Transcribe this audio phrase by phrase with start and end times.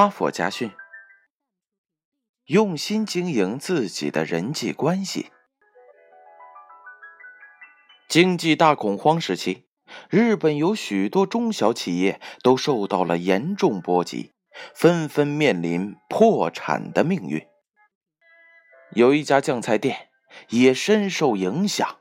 [0.00, 0.72] 哈佛家训：
[2.46, 5.30] 用心经营自己的人际关系。
[8.08, 9.66] 经济大恐慌时期，
[10.08, 14.32] 日本有许多中小企业都受到了严重波及，
[14.74, 17.46] 纷纷面临破产的命运。
[18.92, 20.08] 有一家酱菜店
[20.48, 21.98] 也深受影响。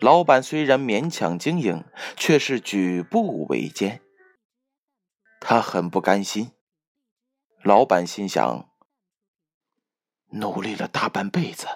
[0.00, 1.84] 老板虽然勉强经营，
[2.16, 4.00] 却是举步维艰。
[5.38, 6.50] 他很不甘心。
[7.64, 8.68] 老板心想：
[10.32, 11.66] 努力了大半辈子，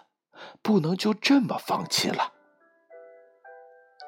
[0.61, 2.35] 不能就这么放弃了。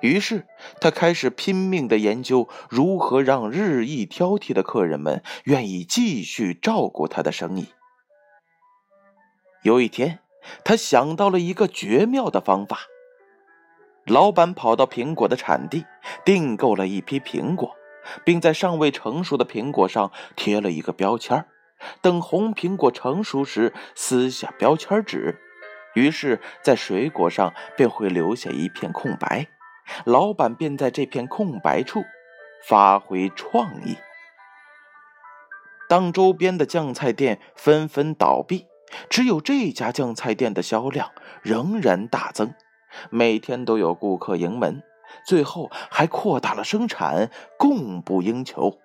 [0.02, 0.46] 于是，
[0.78, 7.68] 他开始拼命的研究如何让日益挑剔的客人们愿意继续照顾他的生意。
[9.62, 10.18] 有一天，
[10.62, 12.80] 他想到了一个绝妙的方法。
[14.04, 15.86] 老板跑到苹果的产地，
[16.26, 17.74] 订购了一批苹果，
[18.22, 21.46] 并在尚未成熟的苹果上贴了一个标签
[22.00, 25.38] 等红苹果成熟时，撕下标签纸，
[25.94, 29.46] 于是，在水果上便会留下一片空白。
[30.04, 32.04] 老板便在这片空白处
[32.68, 33.96] 发挥创意。
[35.88, 38.66] 当周边的酱菜店纷纷倒闭，
[39.08, 41.10] 只有这家酱菜店的销量
[41.42, 42.54] 仍然大增。
[43.10, 44.82] 每天都有顾客盈门，
[45.26, 48.78] 最后还扩大了生产，供不应求。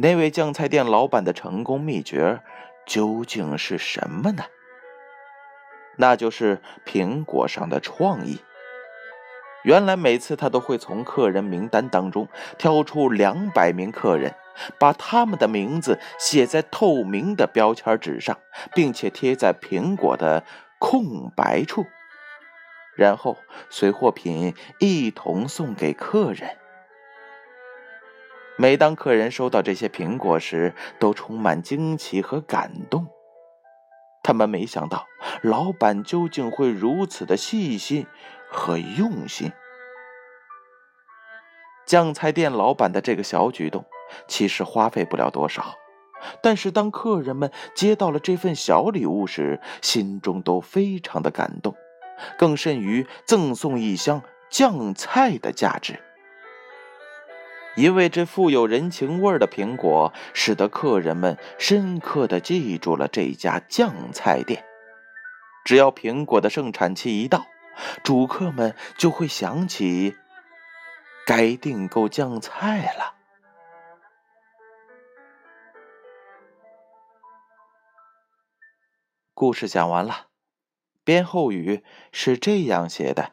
[0.00, 2.40] 那位酱菜店老板的成功秘诀
[2.86, 4.44] 究竟是什么呢？
[5.96, 8.38] 那就是苹果上的创意。
[9.64, 14.36] 原来每次他都会从客人名单当中挑出两百名客人，
[14.78, 18.38] 把他们的名字写在透明的标签纸上，
[18.76, 20.44] 并且贴在苹果的
[20.78, 21.84] 空白处。
[22.94, 23.36] 然后
[23.68, 26.57] 随货品一同送给客人。
[28.60, 33.06] 每当客人收到这些苹果时，都充满惊奇和感动。
[34.24, 35.06] 他们没想到
[35.42, 38.04] 老板究竟会如此的细心
[38.50, 39.52] 和用心。
[41.86, 43.84] 酱菜店老板的这个小举动，
[44.26, 45.76] 其实花费不了多少，
[46.42, 51.76] 但是当客人们接到了这份小礼物时，心中都非常的感动。
[52.36, 54.20] 更甚于赠送一箱
[54.50, 56.02] 酱菜的价值，
[57.76, 64.64] 因为这富有人情味的苹果，使得客人们深刻的记住了这家酱菜店。
[65.64, 67.46] 只要苹果的盛产期一到，
[68.02, 70.16] 主客们就会想起
[71.26, 73.14] 该订购酱菜了。
[79.34, 80.26] 故事讲完了。
[81.04, 83.30] 编后语是这样写的：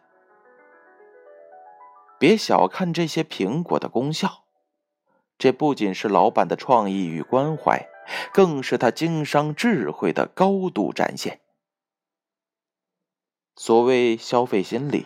[2.26, 4.46] 别小看这些苹果的功效，
[5.38, 7.88] 这不仅是老板的创意与关怀，
[8.34, 11.40] 更是他经商智慧的高度展现。
[13.56, 15.06] 所谓消费心理，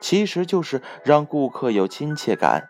[0.00, 2.68] 其实就是让顾客有亲切感。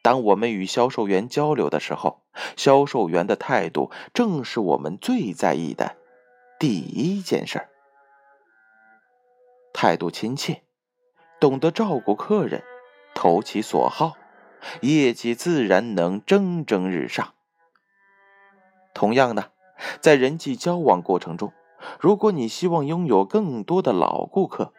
[0.00, 2.22] 当我们与销售员交流的时候，
[2.56, 5.96] 销售员的态度正是我们最在意的
[6.60, 7.68] 第一件事儿。
[9.72, 10.62] 态度亲切，
[11.40, 12.62] 懂得照顾客人，
[13.16, 14.12] 投其所好，
[14.82, 17.32] 业绩自然能蒸蒸日上。
[18.92, 19.50] 同样的，
[20.00, 21.52] 在人际交往过程中，
[21.98, 24.74] 如果你希望拥有更多的老顾客，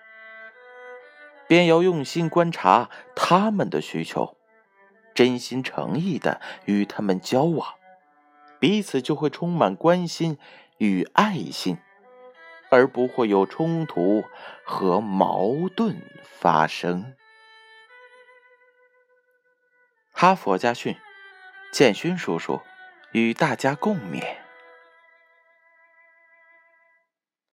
[1.47, 4.38] 便要用心观察他们的需求，
[5.16, 7.74] 真心诚意的与他们交往，
[8.59, 10.38] 彼此就会充满关心
[10.78, 11.79] 与爱心。
[12.70, 14.26] 而不会有冲突
[14.66, 17.14] 和矛盾发生。
[20.19, 20.97] 哈佛家训，
[21.72, 22.59] 建勋叔叔
[23.11, 24.23] 与大家共勉。